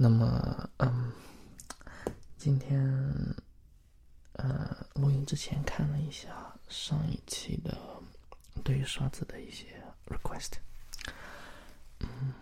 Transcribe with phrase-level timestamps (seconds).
[0.00, 1.12] 那么，嗯，
[2.36, 2.78] 今天，
[4.34, 7.76] 呃，录音之前看了一下上一期的
[8.62, 10.52] 对于刷子的一些 request，
[12.00, 12.34] 嗯，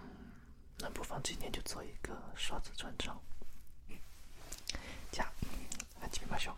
[0.79, 3.21] 那不妨今天就做一个刷子专场。
[5.13, 6.56] じゃあ始めましょ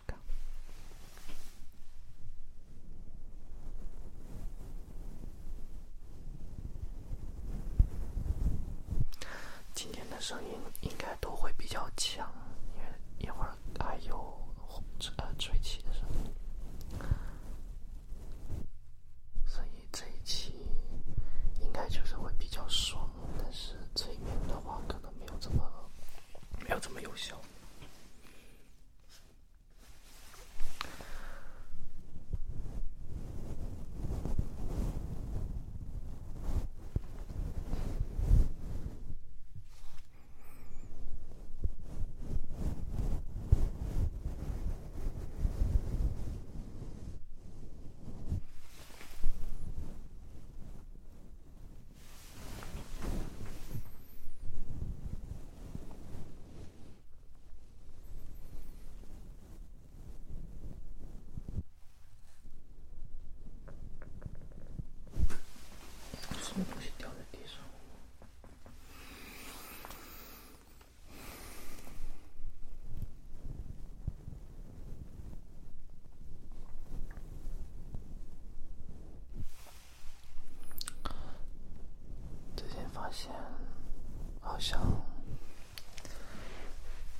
[84.52, 84.82] 好像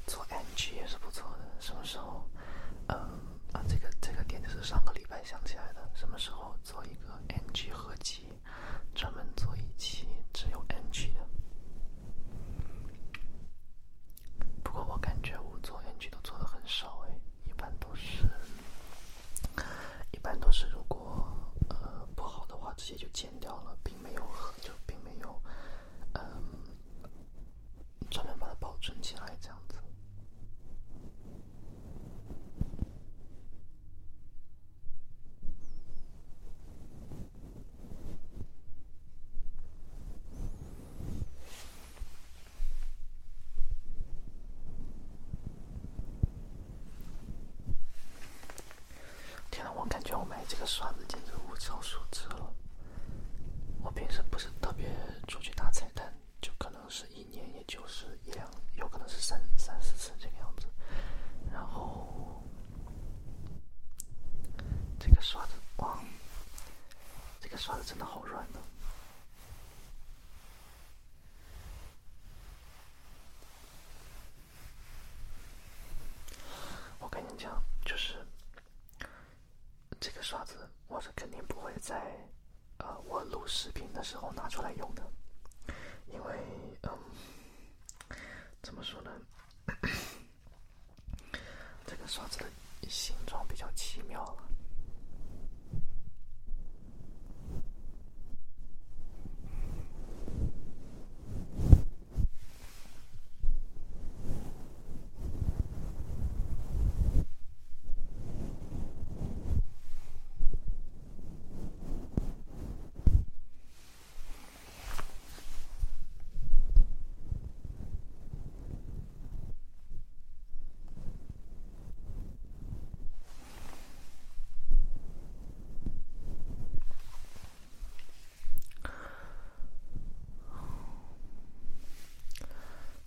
[0.06, 1.38] 做 NG 也是不错的。
[1.60, 2.28] 什么时候？
[2.88, 2.94] 嗯
[3.54, 5.90] 啊，这个这个点就是上个礼拜想起来的。
[5.94, 8.26] 什么时候做一个 NG 合集？
[8.94, 11.26] 专门做一期只有 NG 的。
[14.62, 18.28] 不过我感觉我做 NG 都做的很少哎，一般都是，
[20.10, 21.26] 一般都是如果
[21.70, 24.20] 呃不好的话直接就剪掉了，并没有
[24.60, 25.42] 就并没有
[26.12, 26.22] 嗯
[28.10, 29.78] 专门把它保存起来这样子。
[49.50, 52.52] 天呐，我感觉我买这个刷子简直物超所值了。
[53.82, 54.86] 我平时不是特别
[55.26, 60.66] 出去打彩蛋，就可能是一年也就是两，有可能是三三四次这个样子。
[61.50, 62.42] 然后
[65.00, 65.98] 这个刷子，哇，
[67.40, 68.60] 这个刷子真的好软呢。
[77.00, 78.24] 我跟你讲，就是
[80.00, 82.16] 这个刷子，我是肯定不会在
[82.78, 85.02] 呃我录视频的时候拿出来用的，
[86.06, 86.38] 因为
[86.82, 86.98] 嗯，
[88.62, 89.10] 怎么说呢？
[91.86, 92.46] 这个刷子的
[92.88, 94.48] 形状比较奇妙了。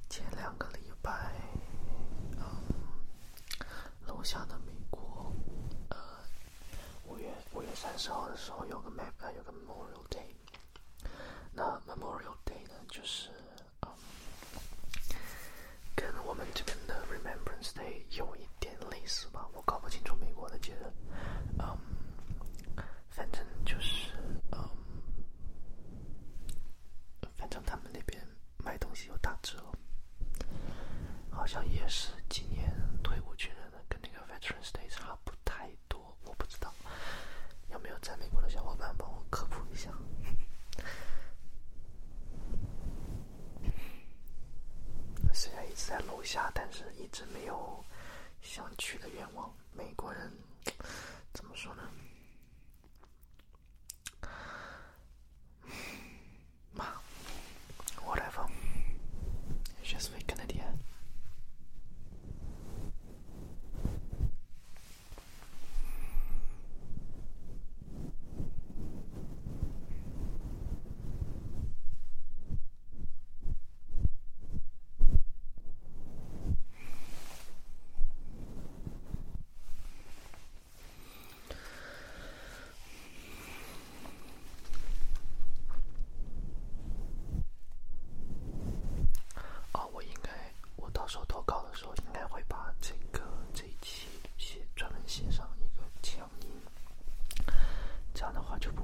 [0.07, 1.33] 前两个礼拜，
[2.37, 2.45] 嗯，
[4.07, 5.29] 楼下的美国，
[5.89, 5.97] 呃，
[7.05, 10.35] 五月五月三十号的时候有个 map，呃，有个 Memorial Day。
[11.51, 13.31] 那 Memorial Day 呢，就是
[13.81, 13.89] 嗯，
[15.95, 20.93] 跟我们这边的 Remembrance Day 有一点类似吧，我搞不清楚美国的节日，
[21.57, 21.75] 嗯，
[23.09, 24.11] 反正就是
[24.51, 24.69] 嗯。
[27.35, 28.23] 反正他们那边
[28.63, 29.57] 卖东西有打折，
[31.31, 32.71] 好像也是今年
[33.01, 36.15] 退伍军人的，跟那个 Veterans Day 差不太多。
[36.25, 36.71] 我不知道
[37.69, 39.91] 有没有在美国的小伙伴帮我科普一下。
[45.33, 47.83] 虽然一是在楼下，但是一直没有
[48.41, 49.53] 想去的愿望。
[49.73, 50.31] 美国人
[51.33, 51.83] 怎么说呢？
[56.71, 57.01] 嘛
[58.05, 60.63] ，whatever，je suis canadien。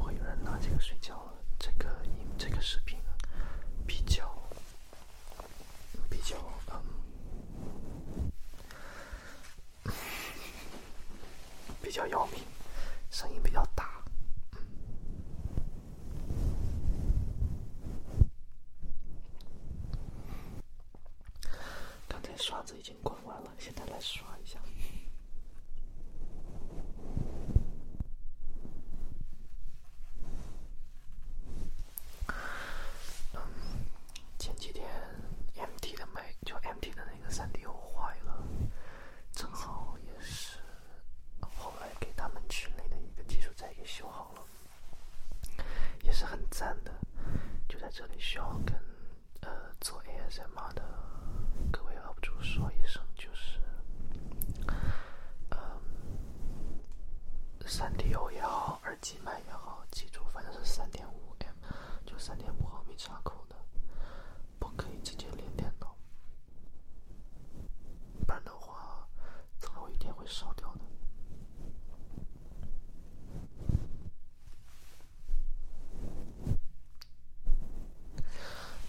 [0.03, 1.33] 会有人拿这个睡觉了。
[1.59, 2.99] 这个音，这个视频
[3.87, 4.31] 比较
[6.09, 6.35] 比较
[6.71, 6.81] 嗯
[11.91, 12.39] 比较要命，
[13.09, 14.01] 声音比较大。
[22.07, 24.57] 刚才刷子已经关完了，现在来刷一下。
[34.39, 34.87] 前几天
[35.55, 38.41] MT 的麦，就 MT 的那个三 D O 坏了，
[39.33, 40.57] 正好也是
[41.39, 45.63] 后来给他们群里的一个技术仔给修好了，
[46.03, 46.91] 也是很赞的。
[47.69, 48.73] 就在这里需要跟
[49.41, 50.83] 呃做 ASMR 的
[51.71, 53.59] 各位 UP 主说一声，就是
[55.51, 55.57] 嗯，
[57.67, 61.55] 三 D O 也好，耳机麦也好，记住反正是三点五 M，
[62.05, 63.55] 就三点五毫米插口的。
[64.59, 65.95] 不可以直接连电脑，
[68.27, 69.07] 不然的话，
[69.59, 70.81] 总有一天会烧掉的。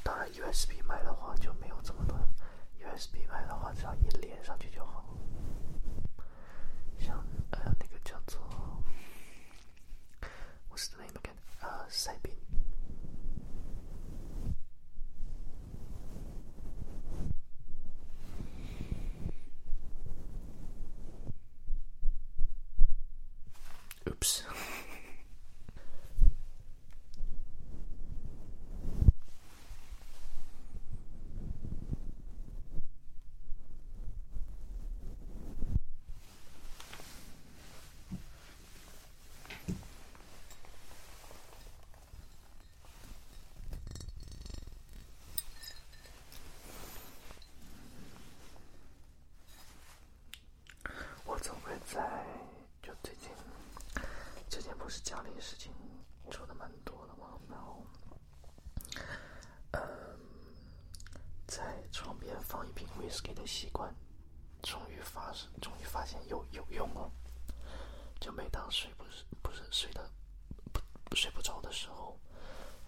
[0.02, 2.16] 当然，USB 麦的话就没有这么多
[2.78, 5.04] ，USB 麦的话只要一连上去就好。
[6.98, 7.16] 像
[7.50, 8.40] 呃那个叫做
[10.70, 11.66] ，What's the name again？
[11.66, 12.31] 啊，赛宾。
[24.22, 24.51] Oops.
[63.42, 63.92] 的习惯，
[64.62, 67.10] 终于发生，终于发现有有用了。
[68.20, 70.08] 就每当睡不是不是睡的
[71.04, 72.16] 不睡不着的时候，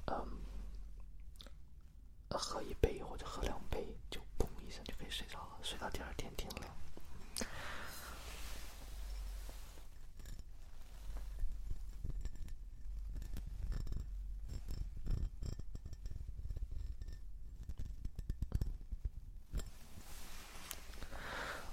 [0.06, 0.15] 嗯，
[2.31, 6.73] 喝一杯或者喝两杯，就嘣一声就可以睡着了，睡到第二天天亮。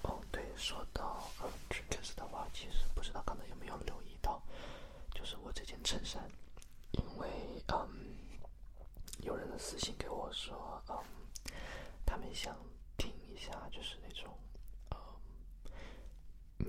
[0.03, 4.41] 哦，对，说到呃 triggers 的话，其实不知道刚才有没有留意到，
[5.13, 6.29] 就是这件衬衫，
[6.91, 7.27] 因为
[7.67, 8.15] 嗯，
[9.19, 10.95] 有人的私信给我说，嗯，
[12.05, 12.55] 他们想
[12.97, 14.37] 听一下，就是那种
[14.91, 14.97] 嗯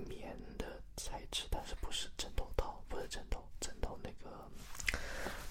[0.07, 4.49] 棉的材质，但是不是枕头套，不是枕头，枕头那个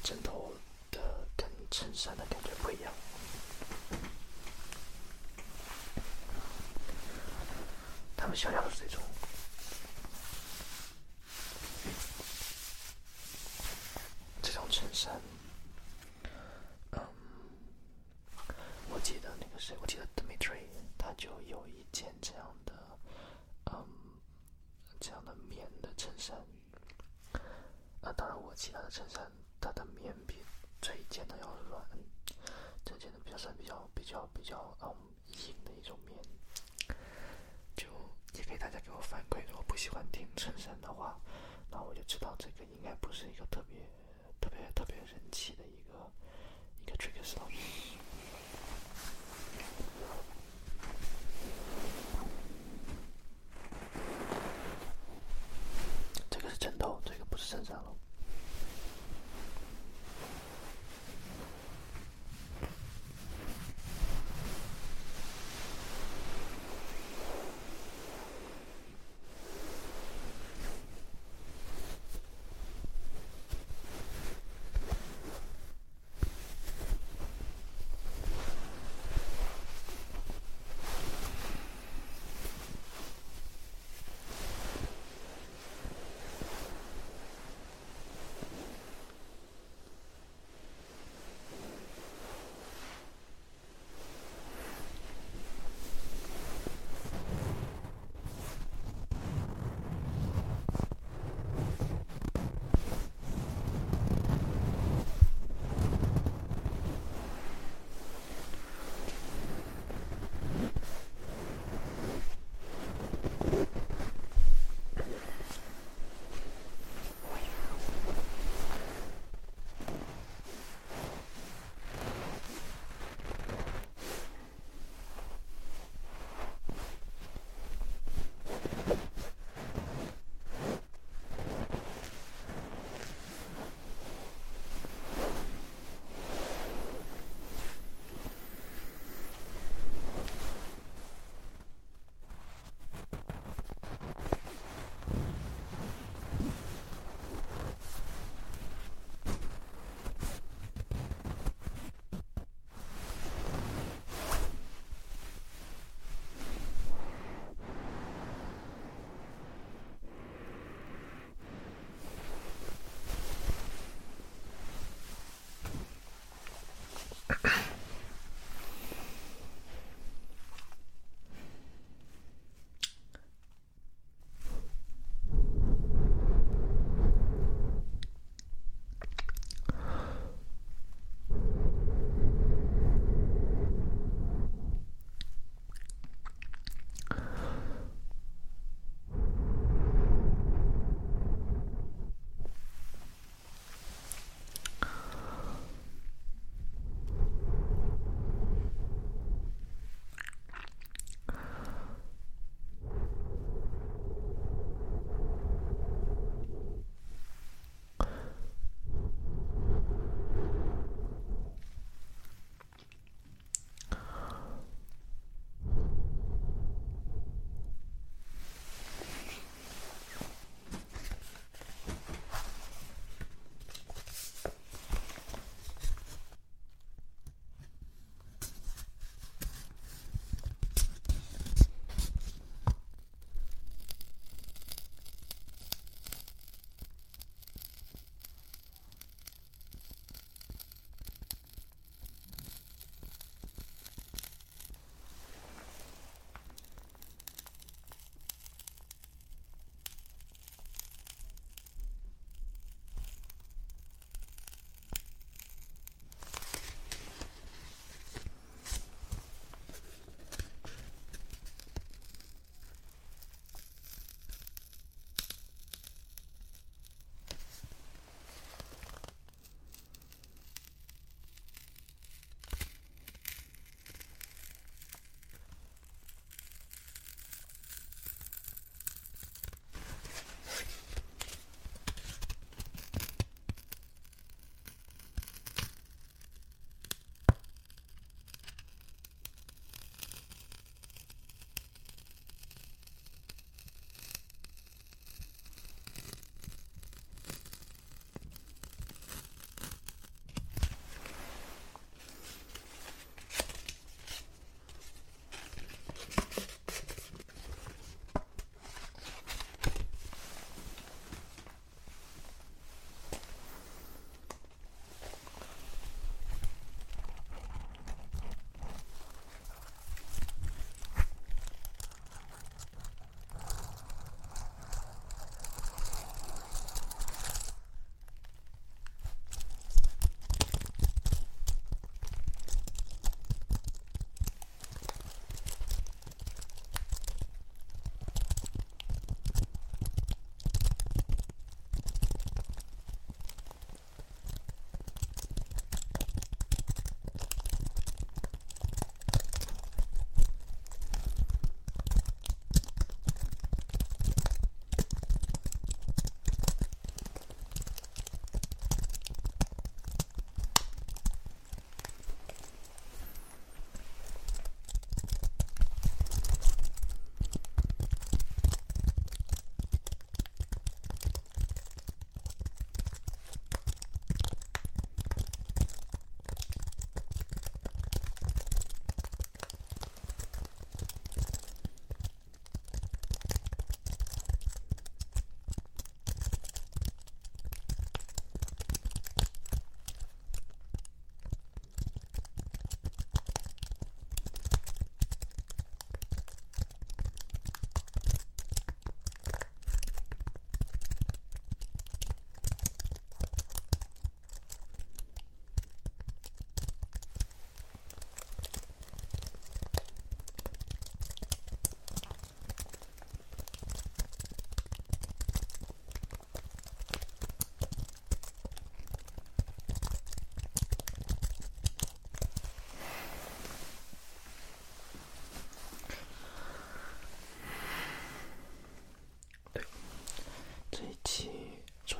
[0.02, 0.52] 枕头
[0.90, 2.92] 的跟衬衫的感觉不一样。
[8.16, 8.84] 他们想要的是，
[14.40, 15.20] 这种衬衫。
[16.92, 17.00] 嗯，
[18.90, 22.72] 我记得那个谁，我记得 Dmitry 他就有一件这样的，
[23.72, 23.84] 嗯，
[25.00, 26.36] 这样的棉的衬衫。
[28.02, 30.44] 啊，当然我其他的衬衫，它的棉比
[30.80, 31.84] 这一件的要软，
[32.84, 34.94] 这件的比较算比较比较比较嗯
[35.48, 36.16] 硬的一种棉。
[37.74, 37.86] 就
[38.34, 41.18] 也给大家给我反馈，如果不喜欢听衬衫的话，
[41.70, 43.71] 那我就知到这个应该不是一个特别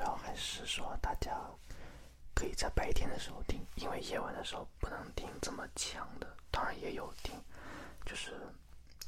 [0.02, 1.32] 要还是说大家
[2.34, 6.36] 可以在白天的时候听，因为夜晚的时候不能听这么强的。
[6.50, 7.34] 当然也有听，
[8.04, 8.32] 就是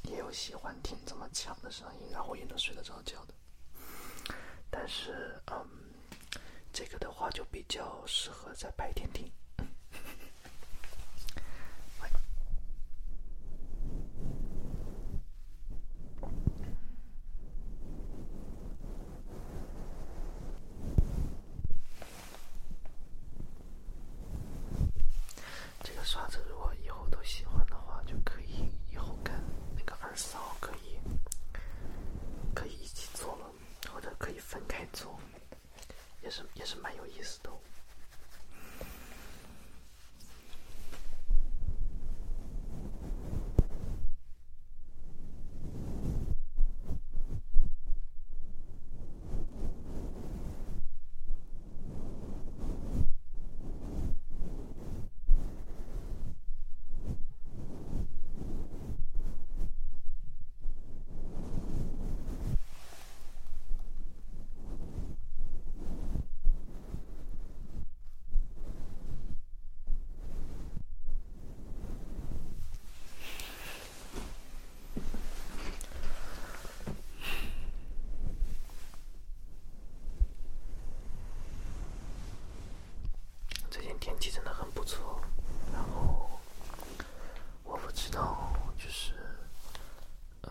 [0.03, 3.33] 也有喜欢听这么强的声音，然后也能睡得着觉的。
[4.69, 5.65] 但是，嗯，
[6.73, 9.31] 这个的话就比较适合在白天听。
[26.15, 29.35] 刷子如果以后都喜欢的话，就可以以后跟
[29.75, 30.97] 那个二嫂可以
[32.53, 33.45] 可以一起做了，
[33.93, 35.19] 或者可以分开做，
[36.23, 37.49] 也是也是蛮有意思的。
[84.15, 85.19] 近天气真的很不错，
[85.73, 86.29] 然后
[87.63, 89.13] 我不知道，就是，
[90.43, 90.49] 嗯，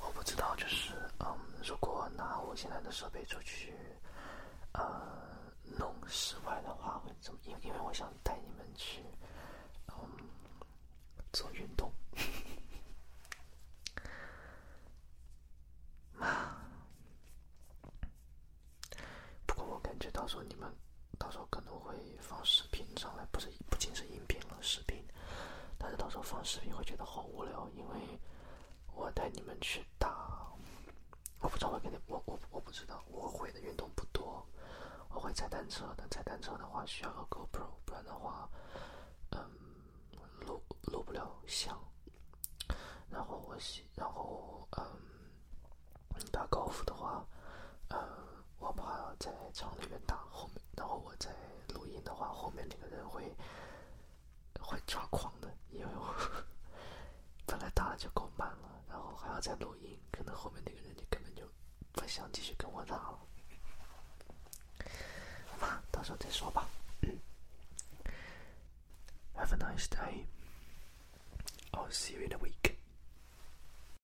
[0.00, 1.26] 我不知道，就是，嗯，
[1.62, 3.74] 如果拿我现在的设备出去，
[4.72, 4.82] 呃，
[5.78, 7.38] 弄室外的话会怎么？
[7.44, 9.02] 因因为我想带你们去，
[9.88, 9.94] 嗯，
[11.32, 11.92] 做运动。
[19.46, 19.80] 不
[20.24, 20.74] 到时候你们
[21.18, 25.04] 到时候可能会放视频上来，不是不仅是音频了，视频，
[25.76, 28.18] 但是到时候放视频会觉得好无聊，因为
[28.94, 30.50] 我带你们去打，
[31.40, 34.42] 我不知道我跟你我我我不知道我会的运动不多，
[35.10, 38.48] 我会踩单车，但踩单车的话需要个 GoPro，不然的话，